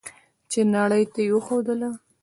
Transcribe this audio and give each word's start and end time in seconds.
چې 0.51 0.59
نړۍ 0.75 1.03
ته 1.13 1.19
یې 1.25 1.31
وښودله. 1.35 1.89